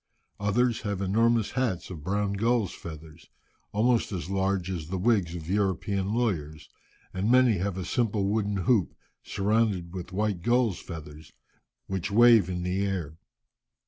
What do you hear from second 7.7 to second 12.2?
a simple wooden hoop, surrounded with white gulls' feathers, which